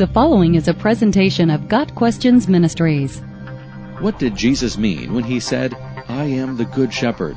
The 0.00 0.06
following 0.06 0.54
is 0.54 0.66
a 0.66 0.72
presentation 0.72 1.50
of 1.50 1.68
Got 1.68 1.94
Questions 1.94 2.48
Ministries. 2.48 3.18
What 3.98 4.18
did 4.18 4.34
Jesus 4.34 4.78
mean 4.78 5.12
when 5.12 5.24
he 5.24 5.40
said, 5.40 5.74
I 6.08 6.24
am 6.24 6.56
the 6.56 6.64
Good 6.64 6.90
Shepherd? 6.90 7.36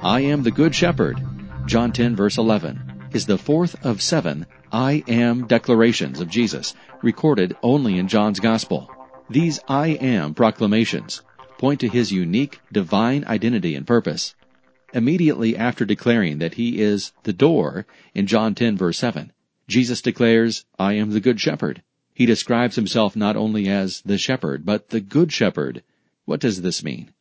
I 0.00 0.20
am 0.20 0.42
the 0.42 0.50
Good 0.50 0.74
Shepherd, 0.74 1.20
John 1.66 1.92
10 1.92 2.16
verse 2.16 2.38
11, 2.38 3.10
is 3.12 3.26
the 3.26 3.36
fourth 3.36 3.76
of 3.84 4.00
seven 4.00 4.46
I 4.72 5.04
am 5.06 5.46
declarations 5.46 6.18
of 6.20 6.30
Jesus 6.30 6.74
recorded 7.02 7.58
only 7.62 7.98
in 7.98 8.08
John's 8.08 8.40
Gospel. 8.40 8.90
These 9.28 9.60
I 9.68 9.88
am 9.88 10.32
proclamations 10.32 11.20
point 11.58 11.80
to 11.80 11.88
his 11.88 12.10
unique 12.10 12.58
divine 12.72 13.22
identity 13.26 13.74
and 13.74 13.86
purpose. 13.86 14.34
Immediately 14.94 15.58
after 15.58 15.84
declaring 15.84 16.38
that 16.38 16.54
he 16.54 16.80
is 16.80 17.12
the 17.24 17.34
door 17.34 17.86
in 18.14 18.26
John 18.26 18.54
10 18.54 18.78
verse 18.78 18.96
7, 18.96 19.31
Jesus 19.68 20.02
declares, 20.02 20.64
I 20.78 20.94
am 20.94 21.10
the 21.10 21.20
good 21.20 21.40
shepherd. 21.40 21.82
He 22.14 22.26
describes 22.26 22.76
himself 22.76 23.16
not 23.16 23.36
only 23.36 23.68
as 23.68 24.02
the 24.02 24.18
shepherd, 24.18 24.66
but 24.66 24.90
the 24.90 25.00
good 25.00 25.32
shepherd. 25.32 25.82
What 26.24 26.40
does 26.40 26.62
this 26.62 26.84
mean? 26.84 27.12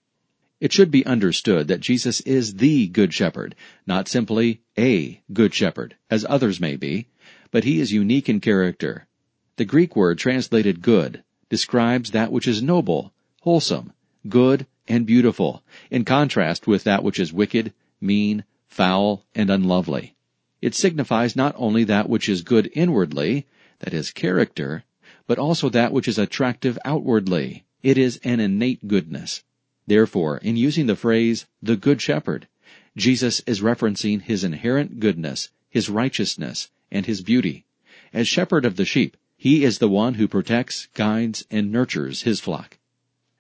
It 0.60 0.74
should 0.74 0.92
be 0.92 1.06
understood 1.06 1.70
that 1.70 1.80
Jesus 1.80 2.22
is 2.22 2.56
the 2.56 2.88
good 2.88 3.14
shepherd, 3.14 3.56
not 3.88 4.08
simply 4.08 4.62
a 4.78 5.22
good 5.34 5.54
shepherd, 5.54 5.96
as 6.10 6.26
others 6.30 6.60
may 6.60 6.76
be, 6.76 7.08
but 7.50 7.64
he 7.64 7.80
is 7.80 7.92
unique 7.92 8.30
in 8.30 8.40
character. 8.40 9.08
The 9.56 9.66
Greek 9.66 9.96
word 9.96 10.20
translated 10.20 10.82
good 10.82 11.24
describes 11.50 12.12
that 12.12 12.32
which 12.32 12.48
is 12.48 12.62
noble, 12.62 13.12
wholesome, 13.42 13.94
good, 14.30 14.68
and 14.88 15.06
beautiful, 15.06 15.64
in 15.90 16.06
contrast 16.06 16.68
with 16.68 16.84
that 16.84 17.04
which 17.04 17.20
is 17.20 17.34
wicked, 17.34 17.74
mean, 18.00 18.44
foul, 18.68 19.26
and 19.34 19.50
unlovely. 19.50 20.16
It 20.62 20.76
signifies 20.76 21.36
not 21.36 21.56
only 21.58 21.84
that 21.86 22.08
which 22.08 22.30
is 22.30 22.44
good 22.44 22.70
inwardly, 22.74 23.48
that 23.80 23.94
is 23.94 24.12
character, 24.12 24.84
but 25.26 25.40
also 25.40 25.70
that 25.70 25.92
which 25.92 26.08
is 26.08 26.20
attractive 26.20 26.78
outwardly. 26.86 27.64
It 27.82 27.98
is 27.98 28.20
an 28.24 28.40
innate 28.40 28.88
goodness. 28.88 29.44
Therefore, 29.88 30.38
in 30.38 30.58
using 30.58 30.86
the 30.86 30.96
phrase, 30.96 31.48
the 31.64 31.76
Good 31.76 32.00
Shepherd, 32.00 32.48
Jesus 32.96 33.42
is 33.48 33.62
referencing 33.62 34.22
his 34.22 34.44
inherent 34.44 35.00
goodness, 35.00 35.50
his 35.70 35.90
righteousness, 35.90 36.70
and 36.92 37.06
his 37.06 37.22
beauty. 37.22 37.66
As 38.14 38.28
shepherd 38.28 38.66
of 38.66 38.76
the 38.76 38.86
sheep, 38.86 39.18
he 39.38 39.64
is 39.64 39.80
the 39.80 39.90
one 39.90 40.16
who 40.16 40.28
protects, 40.28 40.88
guides, 40.94 41.46
and 41.50 41.72
nurtures 41.72 42.22
his 42.22 42.40
flock. 42.40 42.78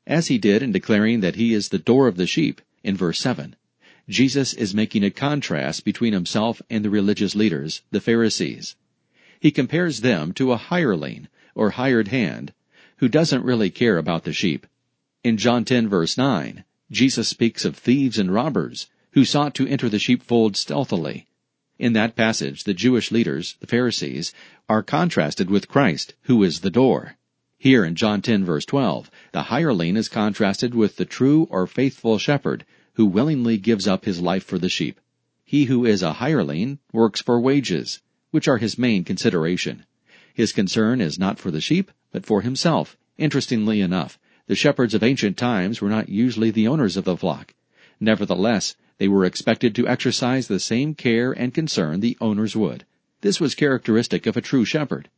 As 0.08 0.28
he 0.28 0.40
did 0.40 0.64
in 0.64 0.72
declaring 0.72 1.20
that 1.20 1.36
he 1.36 1.54
is 1.54 1.70
the 1.70 1.78
door 1.78 2.08
of 2.08 2.17
the 2.17 2.26
sheep 2.26 2.62
in 2.84 2.98
verse 2.98 3.20
7, 3.20 3.56
Jesus 4.10 4.54
is 4.54 4.74
making 4.74 5.04
a 5.04 5.12
contrast 5.12 5.86
between 5.86 6.14
himself 6.14 6.62
and 6.70 6.84
the 6.84 6.90
religious 6.90 7.36
leaders, 7.36 7.82
the 7.92 8.02
Pharisees. 8.02 8.76
He 9.40 9.52
compares 9.52 10.02
them 10.02 10.34
to 10.34 10.52
a 10.52 10.58
hireling, 10.58 11.28
or 11.56 11.72
hired 11.72 12.08
hand, 12.08 12.54
who 12.98 13.08
doesn't 13.08 13.44
really 13.44 13.70
care 13.70 13.98
about 13.98 14.24
the 14.24 14.34
sheep. 14.34 14.68
In 15.24 15.38
John 15.38 15.66
10 15.66 15.88
verse 15.88 16.18
9, 16.18 16.64
Jesus 16.92 17.28
speaks 17.28 17.64
of 17.64 17.76
thieves 17.76 18.18
and 18.18 18.34
robbers 18.34 18.88
who 19.12 19.26
sought 19.26 19.54
to 19.56 19.68
enter 19.68 19.90
the 19.90 20.00
sheepfold 20.00 20.56
stealthily. 20.56 21.28
In 21.78 21.94
that 21.94 22.16
passage, 22.16 22.64
the 22.64 22.74
Jewish 22.74 23.12
leaders, 23.12 23.56
the 23.60 23.68
Pharisees, 23.68 24.34
are 24.70 24.84
contrasted 24.84 25.50
with 25.50 25.68
Christ, 25.68 26.14
who 26.24 26.44
is 26.44 26.62
the 26.62 26.70
door. 26.70 27.18
Here 27.58 27.86
in 27.86 27.96
John 27.96 28.22
10 28.22 28.46
verse 28.46 28.66
12, 28.66 29.12
the 29.32 29.44
hireling 29.44 29.98
is 29.98 30.10
contrasted 30.10 30.74
with 30.74 30.96
the 30.96 31.06
true 31.06 31.48
or 31.50 31.68
faithful 31.68 32.18
shepherd 32.18 32.66
who 32.94 33.06
willingly 33.06 33.58
gives 33.58 33.88
up 33.88 34.06
his 34.06 34.22
life 34.22 34.44
for 34.44 34.59
the 34.59 34.70
sheep. 34.70 35.00
He 35.44 35.66
who 35.66 35.86
is 35.86 36.02
a 36.02 36.14
hireling 36.14 36.80
works 36.92 37.22
for 37.22 37.39
wages, 37.39 38.02
which 38.31 38.48
are 38.48 38.58
his 38.58 38.78
main 38.78 39.03
consideration. 39.03 39.86
His 40.33 40.53
concern 40.53 41.02
is 41.02 41.20
not 41.20 41.39
for 41.39 41.52
the 41.52 41.61
sheep, 41.61 41.92
but 42.11 42.25
for 42.25 42.42
himself. 42.42 42.98
Interestingly 43.17 43.81
enough, 43.81 44.17
the 44.48 44.56
shepherds 44.56 44.94
of 44.94 45.03
ancient 45.03 45.38
times 45.38 45.82
were 45.82 45.89
not 45.89 46.10
usually 46.10 46.52
the 46.52 46.67
owners 46.67 46.98
of 46.98 47.04
the 47.04 47.17
flock. 47.17 47.54
Nevertheless, 47.99 48.76
they 48.98 49.08
were 49.08 49.26
expected 49.26 49.76
to 49.76 49.87
exercise 49.87 50.48
the 50.48 50.60
same 50.60 50.95
care 50.95 51.32
and 51.32 51.54
concern 51.54 51.99
the 51.99 52.17
owners 52.21 52.55
would. 52.55 52.86
This 53.21 53.39
was 53.39 53.55
characteristic 53.55 54.26
of 54.26 54.36
a 54.36 54.42
true 54.42 54.66
shepherd. 54.66 55.10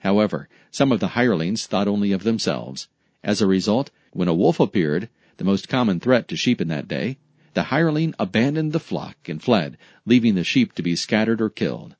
However, 0.00 0.48
some 0.70 0.90
of 0.90 1.00
the 1.00 1.08
hirelings 1.08 1.66
thought 1.66 1.88
only 1.88 2.12
of 2.12 2.24
themselves. 2.24 2.88
As 3.22 3.40
a 3.40 3.46
result, 3.46 3.90
when 4.12 4.28
a 4.28 4.34
wolf 4.34 4.58
appeared, 4.58 5.08
the 5.36 5.44
most 5.44 5.68
common 5.68 6.00
threat 6.00 6.28
to 6.28 6.36
sheep 6.36 6.60
in 6.60 6.68
that 6.68 6.88
day, 6.88 7.18
the 7.54 7.64
hireling 7.64 8.14
abandoned 8.18 8.72
the 8.72 8.80
flock 8.80 9.28
and 9.28 9.42
fled, 9.42 9.76
leaving 10.06 10.34
the 10.34 10.44
sheep 10.44 10.72
to 10.74 10.82
be 10.82 10.96
scattered 10.96 11.40
or 11.40 11.50
killed. 11.50 11.96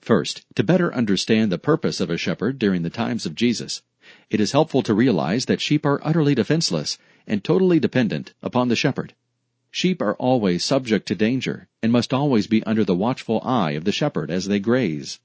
First, 0.00 0.44
to 0.56 0.64
better 0.64 0.92
understand 0.92 1.52
the 1.52 1.58
purpose 1.58 2.00
of 2.00 2.10
a 2.10 2.16
shepherd 2.16 2.58
during 2.58 2.82
the 2.82 2.90
times 2.90 3.24
of 3.24 3.34
Jesus, 3.34 3.82
it 4.30 4.40
is 4.40 4.52
helpful 4.52 4.82
to 4.82 4.94
realize 4.94 5.44
that 5.46 5.60
sheep 5.60 5.86
are 5.86 6.00
utterly 6.04 6.34
defenseless 6.34 6.98
and 7.26 7.44
totally 7.44 7.78
dependent 7.78 8.34
upon 8.42 8.68
the 8.68 8.76
shepherd. 8.76 9.14
Sheep 9.70 10.02
are 10.02 10.16
always 10.16 10.64
subject 10.64 11.06
to 11.08 11.14
danger 11.14 11.68
and 11.82 11.92
must 11.92 12.12
always 12.12 12.46
be 12.46 12.62
under 12.64 12.84
the 12.84 12.96
watchful 12.96 13.40
eye 13.44 13.70
of 13.70 13.84
the 13.84 13.92
shepherd 13.92 14.30
as 14.30 14.46
they 14.46 14.58
graze. 14.58 15.20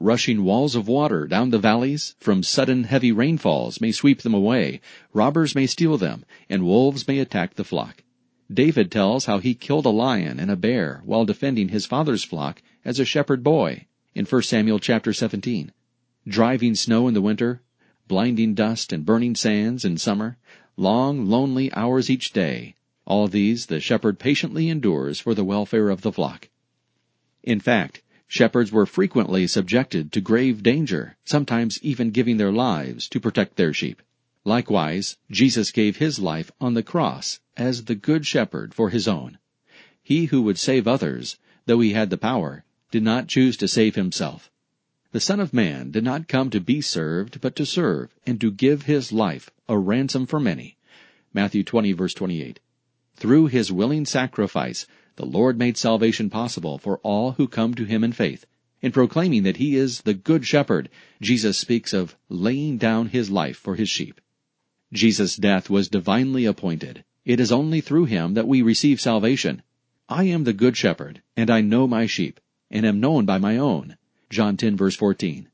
Rushing 0.00 0.44
walls 0.44 0.76
of 0.76 0.86
water 0.86 1.26
down 1.26 1.50
the 1.50 1.58
valleys 1.58 2.14
from 2.20 2.44
sudden 2.44 2.84
heavy 2.84 3.10
rainfalls 3.10 3.80
may 3.80 3.90
sweep 3.90 4.22
them 4.22 4.32
away, 4.32 4.80
robbers 5.12 5.56
may 5.56 5.66
steal 5.66 5.98
them, 5.98 6.24
and 6.48 6.64
wolves 6.64 7.08
may 7.08 7.18
attack 7.18 7.54
the 7.54 7.64
flock. 7.64 8.04
David 8.48 8.92
tells 8.92 9.24
how 9.24 9.40
he 9.40 9.54
killed 9.54 9.86
a 9.86 9.90
lion 9.90 10.38
and 10.38 10.52
a 10.52 10.56
bear 10.56 11.02
while 11.04 11.24
defending 11.24 11.70
his 11.70 11.84
father's 11.84 12.22
flock 12.22 12.62
as 12.84 13.00
a 13.00 13.04
shepherd 13.04 13.42
boy 13.42 13.86
in 14.14 14.24
1 14.24 14.42
Samuel 14.42 14.78
chapter 14.78 15.12
17. 15.12 15.72
Driving 16.28 16.76
snow 16.76 17.08
in 17.08 17.14
the 17.14 17.20
winter, 17.20 17.60
blinding 18.06 18.54
dust 18.54 18.92
and 18.92 19.04
burning 19.04 19.34
sands 19.34 19.84
in 19.84 19.98
summer, 19.98 20.38
long, 20.76 21.26
lonely 21.26 21.72
hours 21.72 22.08
each 22.08 22.32
day, 22.32 22.76
all 23.04 23.26
these 23.26 23.66
the 23.66 23.80
shepherd 23.80 24.20
patiently 24.20 24.68
endures 24.68 25.18
for 25.18 25.34
the 25.34 25.44
welfare 25.44 25.90
of 25.90 26.02
the 26.02 26.12
flock. 26.12 26.48
In 27.42 27.58
fact, 27.58 28.02
Shepherds 28.30 28.70
were 28.70 28.84
frequently 28.84 29.46
subjected 29.46 30.12
to 30.12 30.20
grave 30.20 30.62
danger, 30.62 31.16
sometimes 31.24 31.82
even 31.82 32.10
giving 32.10 32.36
their 32.36 32.52
lives 32.52 33.08
to 33.08 33.20
protect 33.20 33.56
their 33.56 33.72
sheep. 33.72 34.02
Likewise, 34.44 35.16
Jesus 35.30 35.72
gave 35.72 35.96
his 35.96 36.18
life 36.18 36.52
on 36.60 36.74
the 36.74 36.82
cross 36.82 37.40
as 37.56 37.84
the 37.84 37.94
good 37.94 38.26
shepherd 38.26 38.74
for 38.74 38.90
his 38.90 39.08
own. 39.08 39.38
He 40.02 40.26
who 40.26 40.42
would 40.42 40.58
save 40.58 40.86
others, 40.86 41.38
though 41.64 41.80
he 41.80 41.92
had 41.92 42.10
the 42.10 42.18
power, 42.18 42.64
did 42.90 43.02
not 43.02 43.28
choose 43.28 43.56
to 43.56 43.66
save 43.66 43.94
himself. 43.94 44.50
The 45.12 45.20
Son 45.20 45.40
of 45.40 45.54
Man 45.54 45.90
did 45.90 46.04
not 46.04 46.28
come 46.28 46.50
to 46.50 46.60
be 46.60 46.82
served, 46.82 47.40
but 47.40 47.56
to 47.56 47.64
serve, 47.64 48.14
and 48.26 48.38
to 48.42 48.50
give 48.50 48.82
his 48.82 49.10
life 49.10 49.50
a 49.70 49.78
ransom 49.78 50.26
for 50.26 50.38
many. 50.38 50.76
Matthew 51.32 51.64
20 51.64 51.92
verse 51.92 52.12
28. 52.12 52.60
Through 53.18 53.48
his 53.48 53.72
willing 53.72 54.06
sacrifice, 54.06 54.86
the 55.16 55.26
Lord 55.26 55.58
made 55.58 55.76
salvation 55.76 56.30
possible 56.30 56.78
for 56.78 56.98
all 56.98 57.32
who 57.32 57.48
come 57.48 57.74
to 57.74 57.84
him 57.84 58.04
in 58.04 58.12
faith. 58.12 58.46
In 58.80 58.92
proclaiming 58.92 59.42
that 59.42 59.56
he 59.56 59.74
is 59.74 60.02
the 60.02 60.14
good 60.14 60.46
shepherd, 60.46 60.88
Jesus 61.20 61.58
speaks 61.58 61.92
of 61.92 62.14
laying 62.28 62.78
down 62.78 63.08
his 63.08 63.28
life 63.28 63.56
for 63.56 63.74
his 63.74 63.88
sheep. 63.88 64.20
Jesus' 64.92 65.34
death 65.34 65.68
was 65.68 65.88
divinely 65.88 66.44
appointed. 66.44 67.02
It 67.24 67.40
is 67.40 67.50
only 67.50 67.80
through 67.80 68.04
him 68.04 68.34
that 68.34 68.46
we 68.46 68.62
receive 68.62 69.00
salvation. 69.00 69.62
I 70.08 70.22
am 70.24 70.44
the 70.44 70.52
good 70.52 70.76
shepherd, 70.76 71.20
and 71.36 71.50
I 71.50 71.60
know 71.60 71.88
my 71.88 72.06
sheep, 72.06 72.38
and 72.70 72.86
am 72.86 73.00
known 73.00 73.26
by 73.26 73.38
my 73.38 73.56
own. 73.56 73.96
John 74.30 74.56
10 74.56 74.76
verse 74.76 74.94
14. 74.94 75.48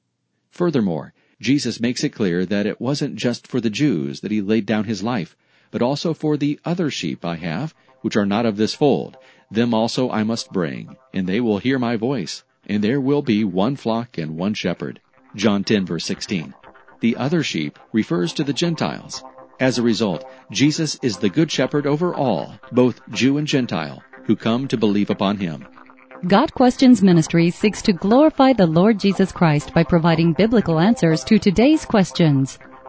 Furthermore, 0.50 1.14
Jesus 1.41 1.81
makes 1.81 2.04
it 2.04 2.10
clear 2.10 2.44
that 2.44 2.66
it 2.66 2.78
wasn't 2.78 3.16
just 3.16 3.46
for 3.46 3.62
the 3.62 3.70
Jews 3.70 4.20
that 4.20 4.31
he 4.31 4.42
laid 4.42 4.66
down 4.66 4.84
his 4.84 5.02
life, 5.02 5.34
but 5.74 5.82
also 5.82 6.14
for 6.14 6.36
the 6.36 6.60
other 6.64 6.88
sheep 6.88 7.24
I 7.24 7.34
have, 7.34 7.74
which 8.00 8.16
are 8.16 8.24
not 8.24 8.46
of 8.46 8.56
this 8.56 8.74
fold, 8.74 9.16
them 9.50 9.74
also 9.74 10.08
I 10.08 10.22
must 10.22 10.52
bring, 10.52 10.96
and 11.12 11.26
they 11.26 11.40
will 11.40 11.58
hear 11.58 11.80
my 11.80 11.96
voice, 11.96 12.44
and 12.68 12.84
there 12.84 13.00
will 13.00 13.22
be 13.22 13.42
one 13.42 13.75
flock 13.75 14.16
and 14.16 14.37
one 14.37 14.54
shepherd. 14.54 15.00
John 15.34 15.64
10 15.64 15.84
verse 15.84 16.04
16. 16.04 16.54
The 17.00 17.16
other 17.16 17.43
sheep 17.43 17.76
refers 17.93 18.32
to 18.34 18.44
the 18.44 18.52
Gentiles. 18.52 19.25
As 19.58 19.76
a 19.76 19.82
result, 19.82 20.25
Jesus 20.52 20.96
is 21.02 21.16
the 21.16 21.28
good 21.28 21.50
shepherd 21.50 21.88
over 21.88 22.14
all, 22.14 22.54
both 22.70 23.00
Jew 23.10 23.37
and 23.38 23.49
Gentile, 23.49 24.00
who 24.26 24.37
come 24.37 24.69
to 24.69 24.76
believe 24.76 25.10
upon 25.10 25.38
him. 25.38 25.66
Got 26.28 26.54
Questions 26.54 27.02
Ministry 27.02 27.50
seeks 27.50 27.82
to 27.82 27.93
glorify 27.93 28.52
the 28.52 28.69
Lord 28.69 29.00
Jesus 29.00 29.32
Christ 29.32 29.75
by 29.75 29.82
providing 29.82 30.34
biblical 30.34 30.78
answers 30.78 31.25
to 31.25 31.40
today's 31.40 31.84
questions. 31.84 32.60